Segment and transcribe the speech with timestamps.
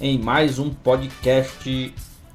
[0.00, 1.94] em mais um podcast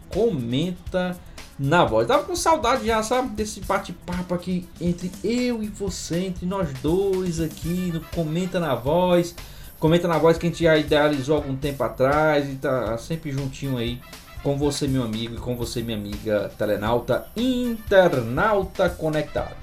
[0.10, 1.18] Comenta
[1.58, 2.08] na Voz.
[2.08, 7.40] Tava com saudade já, sabe, desse bate-papo aqui entre eu e você, entre nós dois
[7.40, 9.36] aqui no Comenta na Voz.
[9.80, 13.78] Comenta na Voz que a gente já idealizou algum tempo atrás e tá sempre juntinho
[13.78, 14.00] aí
[14.42, 19.56] com você, meu amigo, e com você, minha amiga telenauta, internauta conectado.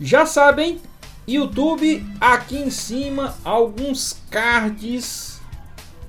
[0.00, 0.80] Já sabem,
[1.26, 5.37] YouTube, aqui em cima, alguns cards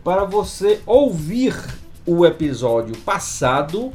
[0.10, 1.56] para você ouvir
[2.04, 3.92] o episódio passado,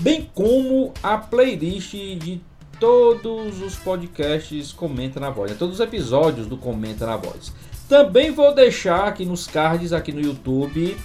[0.00, 2.40] bem como a playlist de
[2.80, 5.56] todos os podcasts Comenta na Voz, né?
[5.58, 7.52] todos os episódios do Comenta na Voz.
[7.86, 10.96] Também vou deixar aqui nos cards aqui no YouTube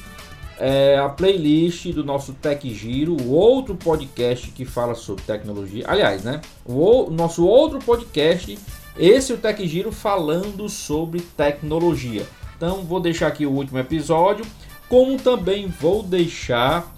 [0.58, 5.84] é, a playlist do nosso Tech Giro, o outro podcast que fala sobre tecnologia.
[5.86, 6.40] Aliás, né?
[6.64, 8.58] O, o nosso outro podcast,
[8.98, 12.26] esse é o Tech Giro falando sobre tecnologia.
[12.62, 14.45] Então vou deixar aqui o último episódio,
[14.88, 16.95] como também vou deixar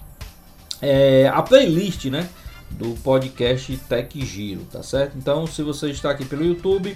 [0.82, 2.28] é, a playlist, né?
[2.72, 5.16] Do podcast Tech Giro, tá certo?
[5.16, 6.94] Então, se você está aqui pelo YouTube,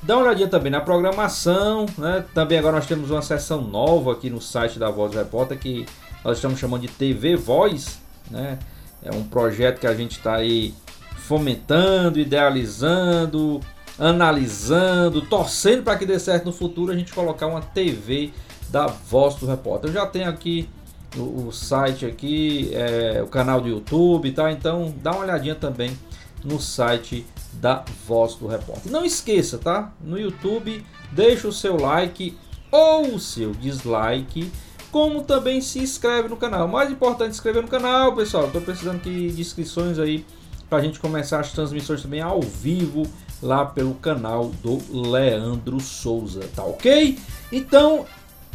[0.05, 2.25] Dá uma olhadinha também na programação, né?
[2.33, 5.84] Também agora nós temos uma seção nova aqui no site da Voz do Repórter que
[6.25, 7.99] nós estamos chamando de TV Voz,
[8.31, 8.57] né?
[9.03, 10.75] É um projeto que a gente está aí
[11.16, 13.61] fomentando, idealizando,
[13.99, 18.33] analisando, torcendo para que dê certo no futuro, a gente colocar uma TV
[18.69, 19.91] da Voz do Repórter.
[19.91, 20.69] Eu já tenho aqui
[21.16, 24.50] o, o site aqui, é, o canal do YouTube, tá?
[24.50, 25.97] Então dá uma olhadinha também
[26.44, 28.91] no site da Voz do Repórter.
[28.91, 29.93] Não esqueça, tá?
[30.00, 32.37] No YouTube, deixa o seu like
[32.71, 34.50] ou o seu dislike,
[34.91, 36.67] como também se inscreve no canal.
[36.67, 38.47] Mais importante se inscrever no canal, pessoal.
[38.47, 40.25] Estou precisando de inscrições aí
[40.69, 43.03] para a gente começar as transmissões também ao vivo
[43.43, 44.78] lá pelo canal do
[45.11, 47.19] Leandro Souza, tá ok?
[47.51, 48.05] Então,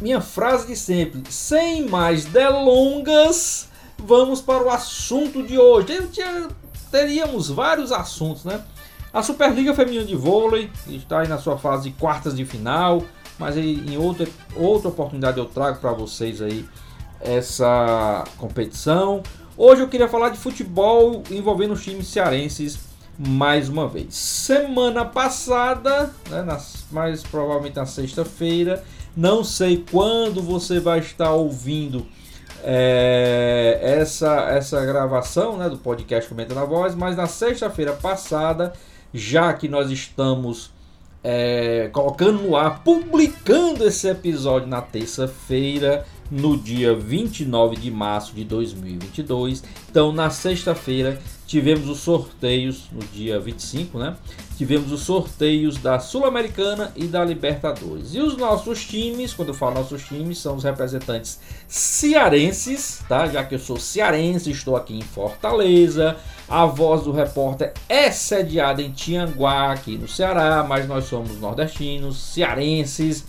[0.00, 3.68] minha frase de sempre, sem mais delongas,
[3.98, 6.06] vamos para o assunto de hoje.
[6.12, 6.48] Tinha,
[6.90, 8.62] teríamos vários assuntos, né?
[9.12, 13.02] A Superliga Feminina de Vôlei está aí na sua fase de quartas de final,
[13.38, 16.64] mas em outra, outra oportunidade eu trago para vocês aí
[17.20, 19.22] essa competição.
[19.56, 22.78] Hoje eu queria falar de futebol envolvendo os times cearenses
[23.18, 24.14] mais uma vez.
[24.14, 28.84] Semana passada, né, nas, mais provavelmente na sexta-feira,
[29.16, 32.06] não sei quando você vai estar ouvindo
[32.62, 38.72] é, essa, essa gravação né, do podcast Comenta na Voz, mas na sexta-feira passada,
[39.14, 40.70] já que nós estamos
[41.22, 48.44] é, colocando no ar, publicando esse episódio na terça-feira, no dia 29 de março de
[48.44, 49.62] 2022.
[49.88, 54.16] Então, na sexta-feira, tivemos os sorteios no dia 25, né?
[54.56, 58.14] Tivemos os sorteios da Sul-Americana e da Libertadores.
[58.14, 61.38] E os nossos times, quando eu falo nossos times, são os representantes
[61.68, 63.26] cearenses, tá?
[63.26, 66.16] Já que eu sou cearense, estou aqui em Fortaleza.
[66.48, 72.16] A voz do repórter é sediada em Tianguá, aqui no Ceará, mas nós somos nordestinos,
[72.16, 73.24] cearenses.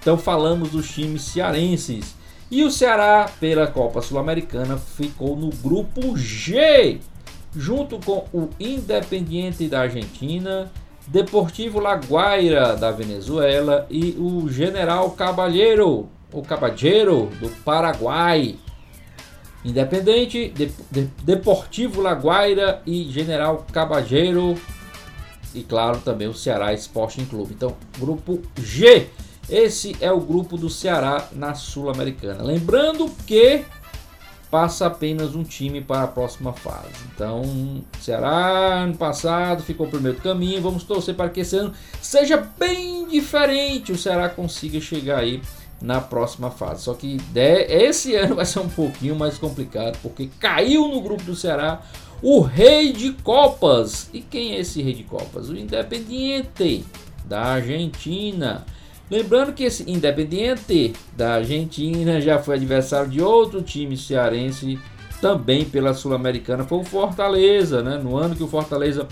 [0.00, 2.14] Então falamos dos times cearenses.
[2.50, 6.98] E o Ceará, pela Copa Sul-Americana, ficou no grupo G,
[7.54, 10.70] junto com o Independiente da Argentina,
[11.06, 18.56] Deportivo Laguaira da Venezuela e o General Caballero, o Caballero do Paraguai.
[19.64, 24.56] Independente, de, de, Deportivo Laguaira e General Cabageiro.
[25.54, 27.54] E claro, também o Ceará Sporting Clube.
[27.54, 29.08] Então, grupo G.
[29.48, 32.42] Esse é o grupo do Ceará na Sul-Americana.
[32.42, 33.64] Lembrando que
[34.52, 36.92] passa apenas um time para a próxima fase.
[37.14, 40.60] Então, Ceará ano passado ficou primeiro do caminho.
[40.60, 43.92] Vamos torcer para que esse ano seja bem diferente.
[43.92, 45.40] O Ceará consiga chegar aí
[45.82, 46.84] na próxima fase.
[46.84, 51.34] Só que esse ano vai ser um pouquinho mais complicado, porque caiu no grupo do
[51.34, 51.82] Ceará
[52.22, 54.08] o Rei de Copas.
[54.12, 55.48] E quem é esse Rei de Copas?
[55.48, 56.84] O Independiente
[57.24, 58.64] da Argentina.
[59.10, 64.78] Lembrando que esse Independiente da Argentina já foi adversário de outro time cearense
[65.20, 67.96] também pela Sul-Americana, foi o Fortaleza, né?
[67.96, 69.06] No ano que o Fortaleza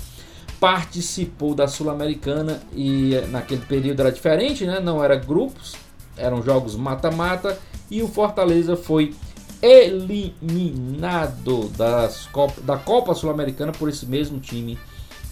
[0.58, 4.80] participou da Sul-Americana e naquele período era diferente, né?
[4.80, 5.76] Não era grupos,
[6.20, 7.58] eram jogos mata-mata
[7.90, 9.14] e o Fortaleza foi
[9.62, 14.78] eliminado das Copa, da Copa Sul-Americana por esse mesmo time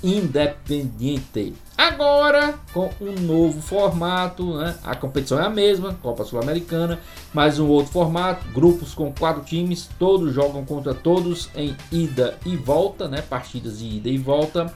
[0.02, 1.54] Independiente.
[1.76, 4.76] Agora, com um novo formato, né?
[4.84, 7.00] a competição é a mesma, Copa Sul-Americana,
[7.34, 12.56] mas um outro formato, grupos com quatro times, todos jogam contra todos em ida e
[12.56, 13.22] volta, né?
[13.22, 14.72] partidas de ida e volta,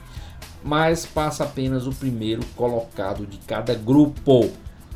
[0.61, 4.51] mas passa apenas o primeiro colocado de cada grupo.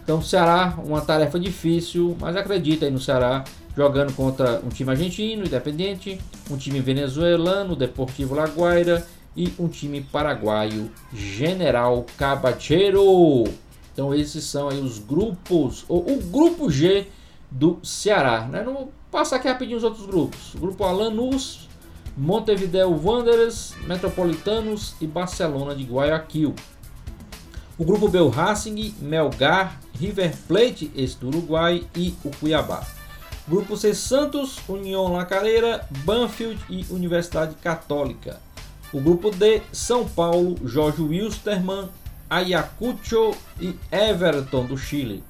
[0.07, 3.43] Então, Ceará, uma tarefa difícil, mas acredita aí no Ceará,
[3.75, 6.17] jogando contra um time argentino, Independente,
[6.49, 9.05] um time venezuelano, Deportivo Laguaira
[9.35, 13.43] e um time paraguaio, General Cabacheiro.
[13.91, 17.07] Então, esses são aí os grupos, ou o grupo G
[17.51, 18.47] do Ceará.
[18.47, 18.63] Né?
[18.63, 20.55] Não, passar aqui rapidinho os outros grupos.
[20.55, 21.67] O grupo Alanus,
[22.15, 26.55] Montevideo Wanderers, Metropolitanos e Barcelona de Guayaquil.
[27.77, 32.85] O grupo B, o Racing, Melgar, River Plate, esse do Uruguai, e o Cuiabá.
[33.47, 38.41] Grupo C, Santos, União Lacareira, Banfield e Universidade Católica.
[38.91, 41.89] O grupo D, São Paulo, Jorge Wilstermann,
[42.29, 45.23] Ayacucho e Everton do Chile.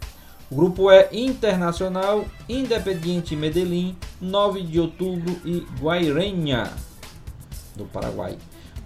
[0.50, 6.72] O grupo E, Internacional, Independiente Medellín, 9 de outubro e Guairenha
[7.76, 8.38] do Paraguai.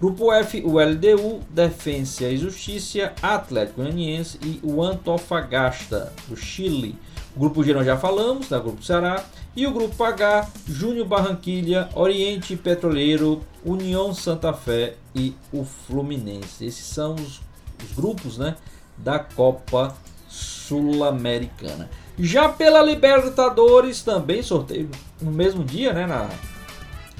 [0.02, 6.98] Grupo F, o LDU, Defensa e Justiça, Atlético Goianiense e o Antofagasta, do Chile.
[7.36, 9.24] O grupo G nós já falamos, da Grupo Ceará.
[9.54, 16.66] E o grupo H, Júnior Barranquilha, Oriente Petroleiro, União Santa Fé e o Fluminense.
[16.66, 17.40] Esses são os,
[17.80, 18.56] os grupos né,
[18.96, 19.96] da Copa
[20.28, 21.88] Sul-Americana.
[22.18, 24.90] Já pela Libertadores, também sorteio
[25.20, 26.28] no mesmo dia, né, na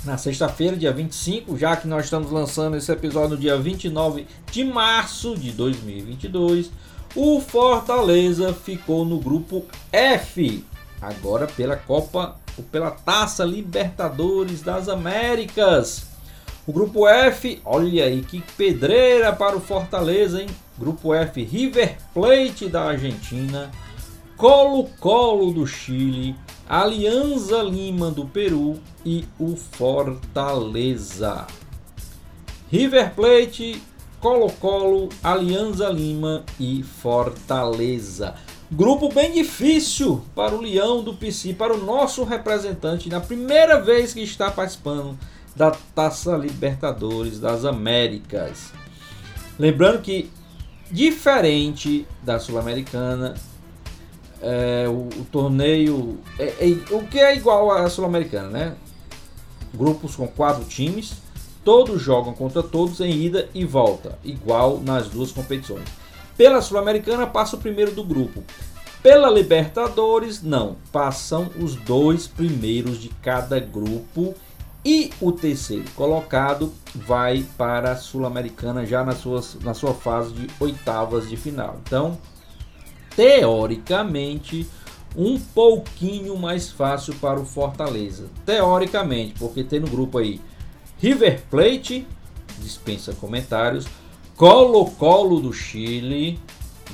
[0.04, 4.64] na sexta-feira, dia 25, já que nós estamos lançando esse episódio no dia 29 de
[4.64, 6.70] março de 2022,
[7.14, 10.64] o Fortaleza ficou no grupo F,
[11.00, 16.04] agora pela Copa ou pela Taça Libertadores das Américas.
[16.66, 20.48] O grupo F, olha aí que pedreira para o Fortaleza, hein?
[20.78, 23.70] Grupo F, River Plate da Argentina,
[24.36, 26.34] Colo-Colo do Chile,
[26.68, 31.46] Alianza Lima do Peru e o Fortaleza.
[32.70, 33.82] River Plate,
[34.20, 38.34] Colo-Colo, Alianza Lima e Fortaleza.
[38.70, 44.14] Grupo bem difícil para o Leão do PC, para o nosso representante, na primeira vez
[44.14, 45.18] que está participando
[45.54, 48.72] da Taça Libertadores das Américas.
[49.58, 50.30] Lembrando que,
[50.90, 53.34] diferente da Sul-Americana,
[54.40, 56.18] é, o, o, torneio.
[56.38, 58.76] É, é, o que é igual à Sul-Americana, né?
[59.74, 61.14] Grupos com quatro times,
[61.64, 65.84] todos jogam contra todos em ida e volta, igual nas duas competições.
[66.36, 68.42] Pela Sul-Americana passa o primeiro do grupo.
[69.02, 70.76] Pela Libertadores, não.
[70.90, 74.34] Passam os dois primeiros de cada grupo
[74.84, 80.48] e o terceiro colocado vai para a Sul-Americana já nas suas, na sua fase de
[80.58, 81.80] oitavas de final.
[81.84, 82.18] Então,
[83.14, 84.68] teoricamente
[85.16, 88.28] um pouquinho mais fácil para o Fortaleza.
[88.44, 90.40] Teoricamente, porque tem no grupo aí
[90.98, 92.06] River Plate,
[92.58, 93.86] dispensa comentários,
[94.36, 96.38] Colo-Colo do Chile,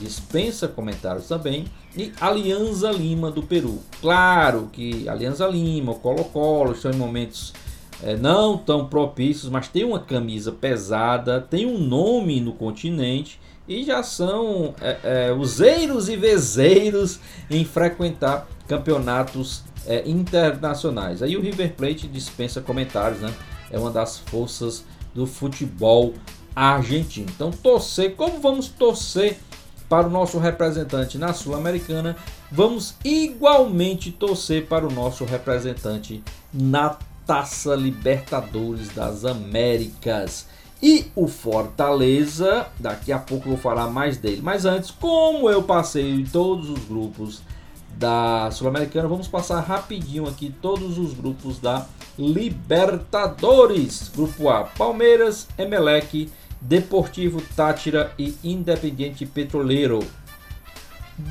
[0.00, 3.80] dispensa comentários também, e Alianza Lima do Peru.
[4.00, 7.52] Claro que Alianza Lima, Colo-Colo estão em momentos
[8.02, 13.84] é, não tão propícios, mas tem uma camisa pesada, tem um nome no continente e
[13.84, 17.20] já são é, é, useiros e vezeiros
[17.50, 21.22] em frequentar campeonatos é, internacionais.
[21.22, 23.32] Aí o River Plate dispensa comentários, né?
[23.70, 24.84] É uma das forças
[25.14, 26.14] do futebol
[26.56, 27.26] argentino.
[27.34, 29.38] Então, torcer, como vamos torcer
[29.88, 32.16] para o nosso representante na Sul-Americana,
[32.50, 36.22] vamos igualmente torcer para o nosso representante
[36.52, 36.96] na
[37.26, 40.46] Taça Libertadores das Américas.
[40.82, 44.40] E o Fortaleza, daqui a pouco eu vou falar mais dele.
[44.42, 47.42] Mas antes, como eu passei em todos os grupos
[47.96, 51.84] da Sul-Americana, vamos passar rapidinho aqui todos os grupos da
[52.16, 54.08] Libertadores.
[54.14, 56.30] Grupo A: Palmeiras, Emelec,
[56.60, 59.98] Deportivo Tátira e Independiente Petroleiro.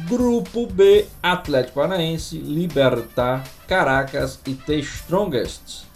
[0.10, 5.87] Grupo B: Atlético Paranaense, Libertar, Caracas e The Strongest.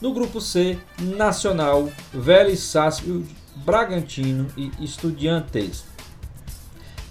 [0.00, 5.84] No grupo C, Nacional, Vélez Sarsfield, Bragantino e Estudiantes.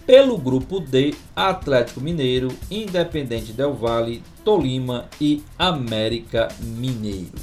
[0.08, 7.38] Pelo grupo D, Atlético Mineiro, Independente Del Valle, Tolima e América Mineiro.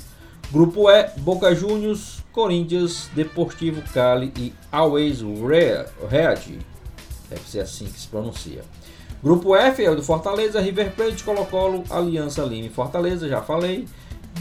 [0.50, 5.86] Grupo E, Boca Juniors, Corinthians, Deportivo Cali e Always Red.
[7.30, 8.64] Deve ser assim que se pronuncia.
[9.22, 13.86] Grupo F é o do Fortaleza, River Plate, Colo-Colo, Aliança Lima e Fortaleza, já falei.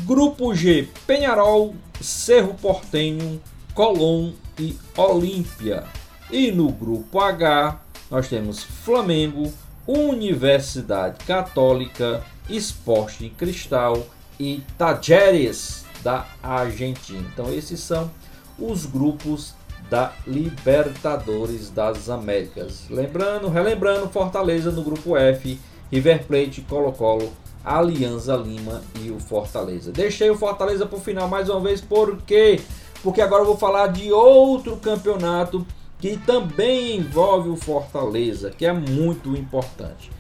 [0.04, 3.42] Grupo G, Penharol, Cerro Portenho,
[3.74, 5.86] Colón e Olímpia.
[6.30, 7.80] E no grupo H,
[8.12, 9.52] nós temos Flamengo,
[9.88, 14.06] Universidade Católica, Esporte Cristal
[14.40, 17.26] e Tajeres da Argentina.
[17.34, 18.12] Então esses são
[18.60, 19.54] os grupos
[19.90, 22.86] da Libertadores das Américas.
[22.90, 25.60] Lembrando, relembrando, Fortaleza no grupo F,
[25.92, 27.32] River Plate, Colo-Colo,
[27.66, 29.92] Alianza Lima e o Fortaleza.
[29.92, 32.62] Deixei o Fortaleza para o final mais uma vez, por quê?
[33.02, 35.66] Porque agora eu vou falar de outro campeonato
[36.00, 40.12] que também envolve o Fortaleza, que é muito importante.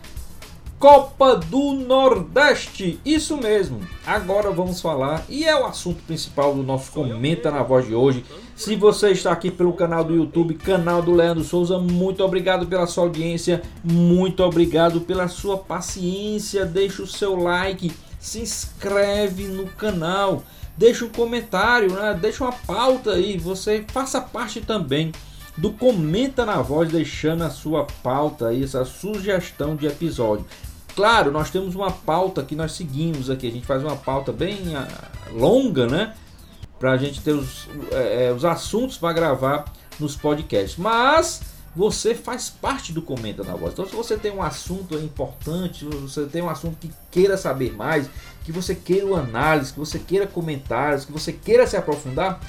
[0.79, 3.79] Copa do Nordeste, isso mesmo.
[4.05, 8.25] Agora vamos falar e é o assunto principal do nosso comenta na voz de hoje.
[8.55, 12.87] Se você está aqui pelo canal do YouTube, canal do Leandro Souza, muito obrigado pela
[12.87, 16.65] sua audiência, muito obrigado pela sua paciência.
[16.65, 20.41] Deixa o seu like, se inscreve no canal,
[20.77, 22.17] deixa um comentário, né?
[22.19, 23.37] deixa uma pauta aí.
[23.37, 25.11] Você faça parte também
[25.57, 30.45] do Comenta na Voz, deixando a sua pauta aí, essa sugestão de episódio.
[30.95, 34.73] Claro, nós temos uma pauta que nós seguimos aqui, a gente faz uma pauta bem
[34.77, 34.87] ah,
[35.33, 36.13] longa, né?
[36.79, 39.65] Para a gente ter os, é, os assuntos para gravar
[39.99, 40.77] nos podcasts.
[40.77, 41.41] Mas
[41.75, 43.73] você faz parte do Comenta na Voz.
[43.73, 47.73] Então, se você tem um assunto importante, se você tem um assunto que queira saber
[47.73, 48.09] mais,
[48.43, 52.39] que você queira uma análise, que você queira comentários, que você queira se aprofundar,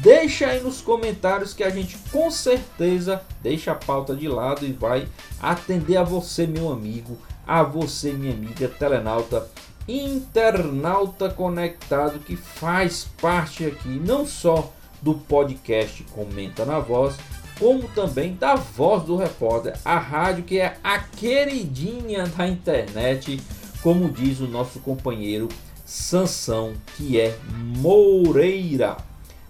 [0.00, 4.72] Deixa aí nos comentários que a gente com certeza deixa a pauta de lado e
[4.72, 5.08] vai
[5.40, 9.48] atender a você, meu amigo, a você, minha amiga, telenauta,
[9.88, 17.16] internauta conectado que faz parte aqui não só do podcast Comenta na Voz,
[17.58, 23.40] como também da Voz do Repórter, a rádio que é a queridinha da internet,
[23.82, 25.48] como diz o nosso companheiro
[25.84, 27.38] Sansão, que é
[27.78, 28.96] Moreira.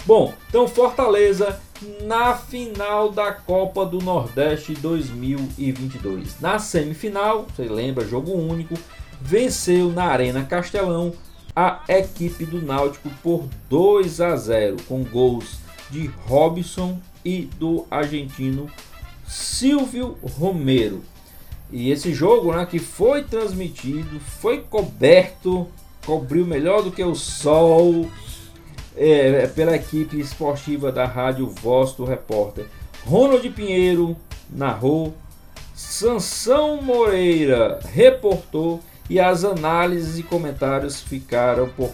[0.04, 1.58] Bom, então Fortaleza
[2.04, 6.40] na final da Copa do Nordeste 2022.
[6.40, 8.74] Na semifinal, você lembra, jogo único,
[9.20, 11.12] venceu na Arena Castelão
[11.54, 15.58] a equipe do Náutico por 2 a 0 com gols
[15.90, 18.70] de Robson e do argentino
[19.26, 21.02] Silvio Romero.
[21.72, 25.66] E esse jogo, né, que foi transmitido, foi coberto,
[26.04, 28.08] cobriu melhor do que o sol
[28.96, 32.66] é, é, pela equipe esportiva da Rádio Voz do Repórter.
[33.04, 34.16] Ronald Pinheiro
[34.50, 35.14] narrou,
[35.74, 41.92] Sansão Moreira reportou e as análises e comentários ficaram por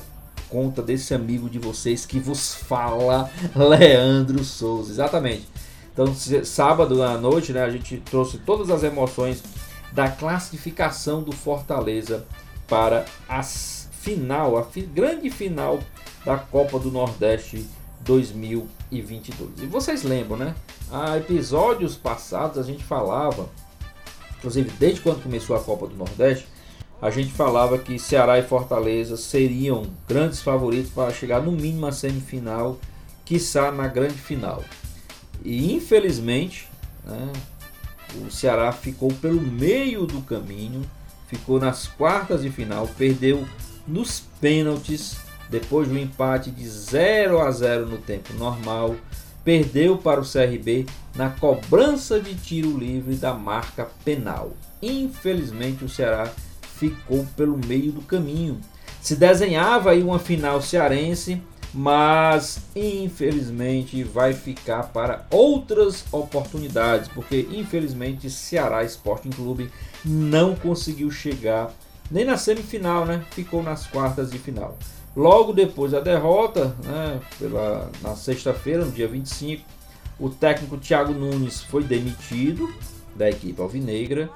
[0.49, 4.93] conta desse amigo de vocês que vos fala, Leandro Souza.
[4.93, 5.49] Exatamente.
[5.93, 6.15] Então,
[6.45, 9.43] sábado à noite, né, a gente trouxe todas as emoções
[9.93, 12.27] da classificação do Fortaleza
[12.67, 15.81] para a final, a grande final
[16.25, 17.67] da Copa do Nordeste
[18.01, 19.63] 2022.
[19.63, 20.55] E vocês lembram, né?
[20.91, 23.49] Há episódios passados a gente falava,
[24.39, 26.47] inclusive desde quando começou a Copa do Nordeste,
[27.03, 31.91] a gente falava que Ceará e Fortaleza seriam grandes favoritos para chegar no mínimo à
[31.91, 32.79] semifinal,
[33.25, 34.63] quiçá na grande final.
[35.45, 36.69] E infelizmente,
[37.05, 37.33] né,
[38.25, 40.83] o Ceará ficou pelo meio do caminho,
[41.27, 43.45] ficou nas quartas de final, perdeu
[43.85, 45.17] nos pênaltis
[45.51, 48.95] depois do empate de 0 a 0 no tempo normal,
[49.45, 54.53] perdeu para o CRB na cobrança de tiro livre da marca penal.
[54.81, 56.31] Infelizmente, o Ceará
[56.83, 58.61] ficou pelo meio do caminho.
[59.01, 61.41] Se desenhava aí uma final cearense,
[61.73, 69.71] mas infelizmente vai ficar para outras oportunidades, porque infelizmente Ceará Sporting Clube
[70.05, 71.73] não conseguiu chegar
[72.11, 73.25] nem na semifinal, né?
[73.31, 74.77] Ficou nas quartas de final.
[75.17, 79.63] Logo depois da derrota, né, pela, na sexta-feira, no dia 25,
[80.19, 82.69] o técnico Thiago Nunes foi demitido
[83.15, 84.29] da equipe alvinegra.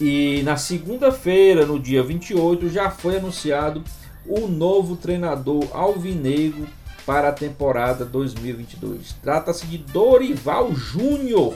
[0.00, 3.82] E na segunda-feira, no dia 28, já foi anunciado
[4.26, 6.66] o novo treinador alvinegro
[7.06, 9.14] para a temporada 2022.
[9.22, 11.54] Trata-se de Dorival Júnior.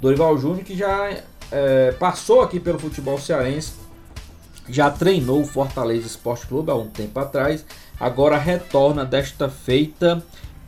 [0.00, 1.16] Dorival Júnior que já
[1.50, 3.72] é, passou aqui pelo futebol cearense,
[4.68, 7.64] já treinou o Fortaleza Esporte Clube há um tempo atrás,
[7.98, 10.22] agora retorna desta feita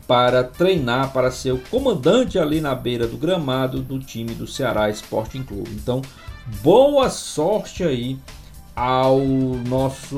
[0.07, 4.89] para treinar, para ser o comandante ali na beira do gramado do time do Ceará
[4.89, 5.71] Sporting Clube.
[5.71, 6.01] Então,
[6.61, 8.17] boa sorte aí
[8.75, 9.19] ao
[9.67, 10.15] nosso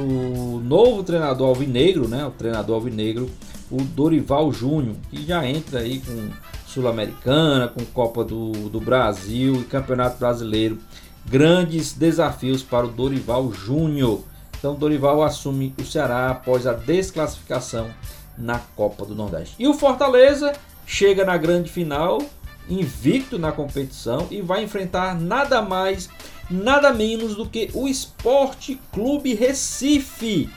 [0.63, 2.25] novo treinador alvinegro, né?
[2.25, 3.29] O treinador alvinegro,
[3.71, 6.29] o Dorival Júnior, que já entra aí com
[6.67, 10.77] Sul-Americana, com Copa do, do Brasil e Campeonato Brasileiro.
[11.25, 14.21] Grandes desafios para o Dorival Júnior.
[14.57, 17.89] Então, Dorival assume o Ceará após a desclassificação
[18.37, 19.55] na Copa do Nordeste.
[19.57, 20.53] E o Fortaleza
[20.85, 22.21] chega na grande final,
[22.69, 26.09] invicto na competição e vai enfrentar nada mais,
[26.49, 30.49] nada menos do que o Esporte Clube Recife,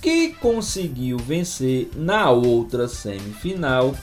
[0.00, 3.94] que conseguiu vencer na outra semifinal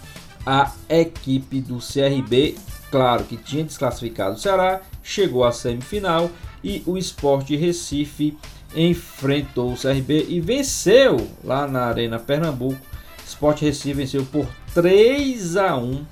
[0.46, 2.56] a equipe do CRB,
[2.92, 6.30] claro que tinha desclassificado o Ceará, chegou à semifinal
[6.64, 8.38] e o Esporte Recife
[8.76, 12.80] enfrentou o CRB e venceu lá na Arena Pernambuco.
[13.26, 16.06] Sport Recife venceu por 3 a 1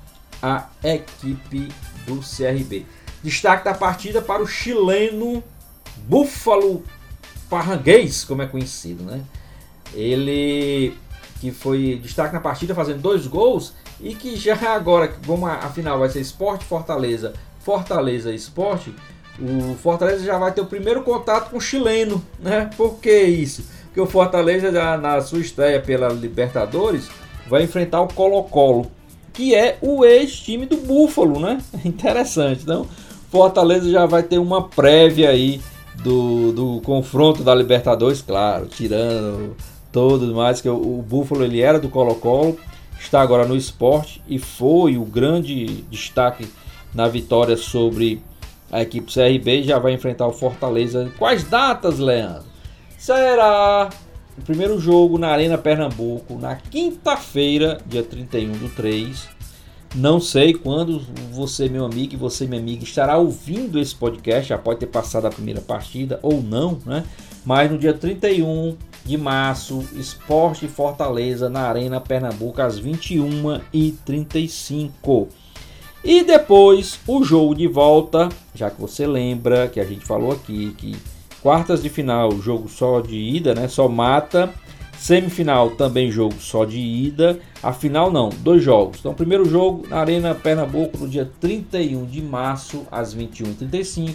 [0.44, 1.72] a equipe
[2.06, 2.84] do CRB.
[3.22, 5.42] Destaque da partida para o chileno
[6.06, 6.84] Búfalo
[7.48, 9.22] Parranguês, como é conhecido, né?
[9.94, 10.94] Ele
[11.40, 15.98] que foi destaque na partida fazendo dois gols e que já que como a, final
[15.98, 18.94] vai ser Esporte Fortaleza, Fortaleza Esporte,
[19.38, 22.70] o Fortaleza já vai ter o primeiro contato com o chileno, né?
[22.76, 23.64] Por que isso?
[23.86, 27.08] Porque o Fortaleza já na sua estreia pela Libertadores
[27.48, 28.90] vai enfrentar o Colo-Colo,
[29.34, 31.60] que é o ex-time do Búfalo, né?
[31.84, 32.62] Interessante.
[32.62, 32.86] Então,
[33.30, 35.60] Fortaleza já vai ter uma prévia aí
[36.02, 39.56] do, do confronto da Libertadores, claro, tirando
[39.92, 42.58] todo mais que o, o Búfalo ele era do Colo-Colo
[43.04, 46.48] está agora no esporte e foi o grande destaque
[46.94, 48.22] na vitória sobre
[48.70, 49.62] a equipe CRB.
[49.62, 51.10] Já vai enfrentar o Fortaleza.
[51.18, 52.44] Quais datas, Leandro?
[52.98, 53.90] Será
[54.36, 59.28] o primeiro jogo na Arena Pernambuco na quinta-feira, dia 31 do 3.
[59.94, 64.48] Não sei quando você, meu amigo, e você, minha amiga, estará ouvindo esse podcast.
[64.48, 67.04] Já pode ter passado a primeira partida ou não, né?
[67.44, 75.28] Mas no dia 31 de março, Esporte Fortaleza na Arena Pernambuco às 21h35.
[76.02, 80.74] E depois o jogo de volta, já que você lembra que a gente falou aqui
[80.76, 80.96] que
[81.44, 83.68] quartas de final, jogo só de ida, né?
[83.68, 84.50] Só mata.
[84.98, 87.38] Semifinal também jogo só de ida.
[87.62, 89.00] A final não, dois jogos.
[89.00, 94.14] Então, primeiro jogo na Arena Pernambuco no dia 31 de março às 21h35.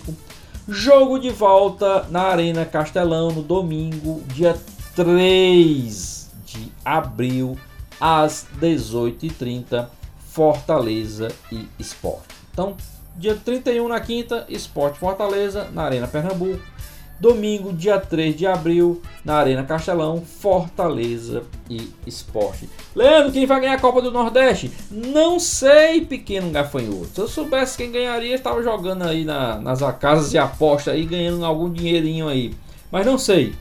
[0.67, 4.57] Jogo de volta na Arena Castelão no domingo, dia
[4.95, 7.55] 3 de abril,
[8.01, 9.87] às 18h30,
[10.31, 12.27] Fortaleza e Esporte.
[12.51, 12.75] Então,
[13.15, 16.78] dia 31 na quinta, Esporte Fortaleza, na Arena Pernambuco.
[17.19, 22.69] Domingo, dia 3 de abril, na Arena Castelão, Fortaleza e Esporte.
[22.95, 24.71] Leandro, quem vai ganhar a Copa do Nordeste?
[24.89, 27.09] Não sei, pequeno gafanhoto.
[27.13, 31.43] Se eu soubesse quem ganharia, estava jogando aí na, nas casas de aposta aí, ganhando
[31.43, 32.53] algum dinheirinho aí.
[32.91, 33.53] Mas não sei.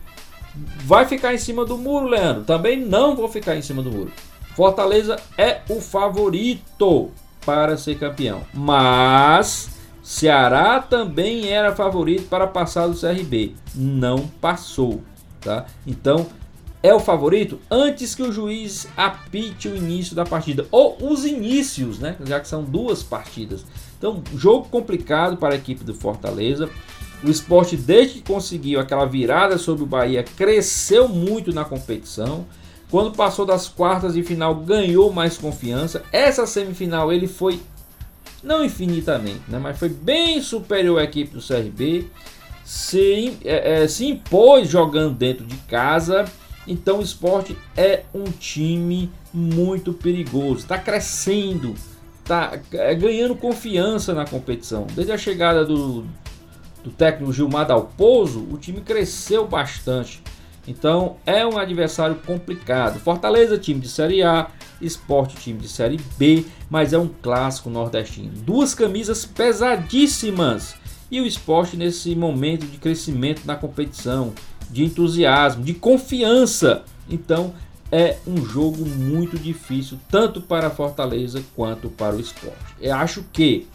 [0.85, 2.45] Vai ficar em cima do muro, Leandro?
[2.45, 4.13] Também não vou ficar em cima do muro.
[4.55, 7.11] Fortaleza é o favorito
[7.45, 8.43] para ser campeão.
[8.53, 9.78] Mas
[10.09, 13.55] Ceará também era favorito para passar do CRB.
[13.75, 15.03] Não passou,
[15.39, 15.67] tá?
[15.87, 16.27] Então,
[16.83, 21.99] é o favorito antes que o juiz apite o início da partida ou os inícios,
[21.99, 22.17] né?
[22.25, 23.67] Já que são duas partidas.
[23.99, 26.71] Então, jogo complicado para a equipe do Fortaleza.
[27.23, 32.47] O esporte, desde que conseguiu aquela virada sobre o Bahia, cresceu muito na competição.
[32.91, 36.03] Quando passou das quartas de final, ganhou mais confiança.
[36.11, 37.61] Essa semifinal ele foi,
[38.43, 42.07] não infinitamente, né, mas foi bem superior à equipe do CRB.
[42.65, 46.27] Se, é, é, se impôs jogando dentro de casa.
[46.67, 50.59] Então o esporte é um time muito perigoso.
[50.59, 51.75] Está crescendo,
[52.23, 54.87] está é, ganhando confiança na competição.
[54.95, 56.05] Desde a chegada do,
[56.85, 60.23] do técnico Gilmar Dalpozo, o time cresceu bastante.
[60.67, 63.01] Então é um adversário complicado.
[63.01, 64.49] Fortaleza, time de Série A,
[64.79, 68.31] Esporte, time de Série B, mas é um clássico nordestino.
[68.45, 70.75] Duas camisas pesadíssimas.
[71.11, 74.35] E o esporte nesse momento de crescimento na competição,
[74.71, 76.83] de entusiasmo, de confiança.
[77.09, 77.55] Então
[77.91, 82.75] é um jogo muito difícil, tanto para a Fortaleza quanto para o esporte.
[82.81, 83.67] Eu acho que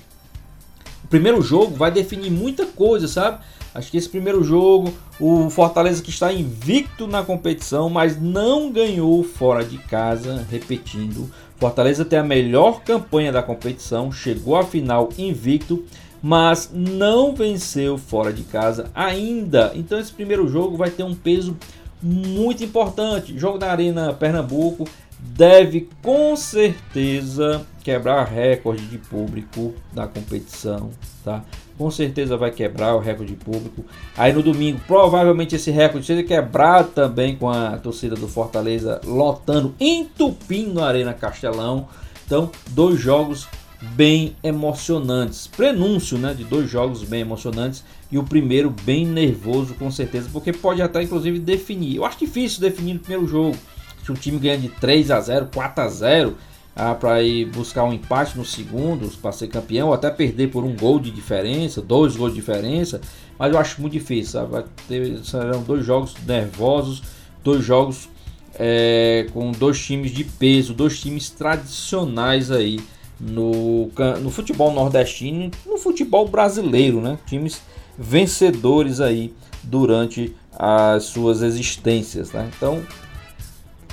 [1.03, 3.39] o primeiro jogo vai definir muita coisa, sabe?
[3.73, 9.23] Acho que esse primeiro jogo, o Fortaleza que está invicto na competição, mas não ganhou
[9.23, 11.29] fora de casa, repetindo.
[11.63, 15.85] Fortaleza tem a melhor campanha da competição, chegou à final invicto,
[16.21, 19.71] mas não venceu fora de casa ainda.
[19.73, 21.55] Então esse primeiro jogo vai ter um peso
[22.01, 23.39] muito importante.
[23.39, 24.85] Jogo da Arena Pernambuco
[25.17, 30.89] deve com certeza quebrar recorde de público da competição,
[31.23, 31.45] tá?
[31.77, 33.83] Com certeza vai quebrar o recorde de público.
[34.15, 39.73] Aí no domingo, provavelmente esse recorde seja quebrado também com a torcida do Fortaleza lotando,
[39.79, 41.87] entupindo a Arena Castelão.
[42.25, 43.47] Então, dois jogos
[43.81, 45.47] bem emocionantes.
[45.47, 50.53] Prenúncio, né, de dois jogos bem emocionantes e o primeiro bem nervoso com certeza, porque
[50.53, 51.97] pode até inclusive definir.
[51.97, 53.57] Eu acho difícil definir no primeiro jogo.
[54.05, 56.37] Se um time ganha de 3 a 0, 4 a 0,
[56.75, 60.63] ah, para ir buscar um empate no segundo para ser campeão, ou até perder por
[60.63, 62.99] um gol de diferença, dois gols de diferença,
[63.37, 64.33] mas eu acho muito difícil.
[64.33, 64.51] Sabe?
[64.51, 67.03] Vai ter, serão dois jogos nervosos,
[67.43, 68.09] dois jogos
[68.55, 72.79] é, com dois times de peso, dois times tradicionais aí
[73.19, 73.89] no,
[74.21, 77.17] no futebol nordestino, no futebol brasileiro, né?
[77.25, 77.61] Times
[77.97, 79.33] vencedores aí
[79.63, 82.49] durante as suas existências, né?
[82.55, 82.81] Então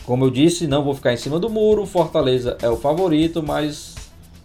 [0.04, 1.86] como eu disse, não vou ficar em cima do muro.
[1.86, 3.94] Fortaleza é o favorito, mas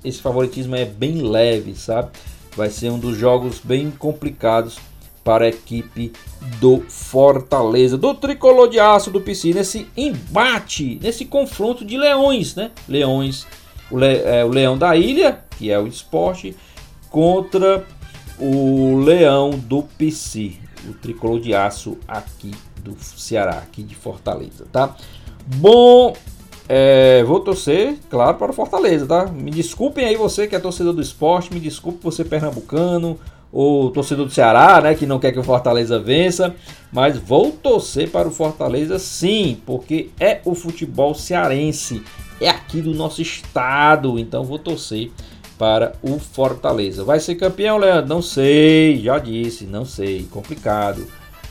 [0.04, 2.10] esse favoritismo é bem leve, sabe?
[2.56, 4.78] Vai ser um dos jogos bem complicados
[5.24, 6.13] para a equipe
[6.60, 12.70] do Fortaleza, do tricolor de aço do PC, nesse embate, nesse confronto de leões, né?
[12.88, 13.48] Leões,
[13.89, 16.56] o, le, é, o leão da ilha, que é o esporte,
[17.10, 17.84] contra
[18.38, 20.54] o leão do PC,
[20.88, 22.52] o tricolor de aço aqui
[22.84, 24.96] do Ceará, aqui de Fortaleza, tá?
[25.45, 26.15] Bom,
[26.67, 29.27] é, vou torcer, claro, para o Fortaleza, tá?
[29.27, 33.19] Me desculpem aí você que é torcedor do esporte, me desculpe você pernambucano
[33.51, 36.55] ou torcedor do Ceará, né, que não quer que o Fortaleza vença,
[36.91, 42.01] mas vou torcer para o Fortaleza sim, porque é o futebol cearense,
[42.41, 45.12] é aqui do nosso estado, então vou torcer
[45.58, 47.03] para o Fortaleza.
[47.05, 48.10] Vai ser campeão, Leandro?
[48.10, 51.08] Não sei, já disse, não sei, complicado,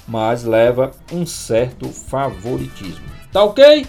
[0.07, 3.05] mas leva um certo favoritismo.
[3.33, 3.87] Tá ok?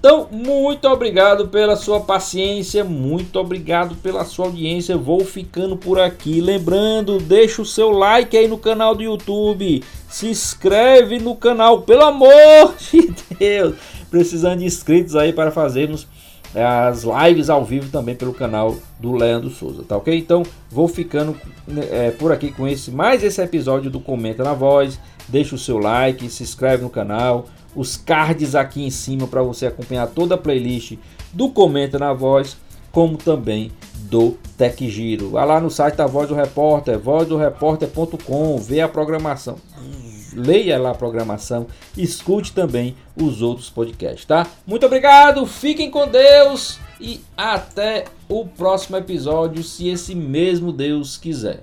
[0.00, 4.96] Então, muito obrigado pela sua paciência, muito obrigado pela sua audiência.
[4.96, 6.40] Vou ficando por aqui.
[6.40, 9.84] Lembrando, deixa o seu like aí no canal do YouTube.
[10.08, 13.74] Se inscreve no canal, pelo amor de Deus.
[14.10, 16.06] Precisando de inscritos aí para fazermos
[16.54, 20.16] as lives ao vivo também pelo canal do Leandro Souza, tá ok?
[20.16, 21.36] Então vou ficando
[21.66, 24.98] né, é, por aqui com esse mais esse episódio do Comenta na Voz.
[25.28, 29.66] Deixa o seu like, se inscreve no canal os cards aqui em cima para você
[29.66, 30.96] acompanhar toda a playlist
[31.32, 32.56] do Comenta na Voz,
[32.90, 35.30] como também do Tech Giro.
[35.30, 39.56] Vá lá no site da Voz do Repórter, vozdoreporter.com, vê a programação.
[40.34, 41.66] Leia lá a programação,
[41.96, 44.46] escute também os outros podcasts, tá?
[44.66, 51.62] Muito obrigado, fiquem com Deus e até o próximo episódio, se esse mesmo Deus quiser.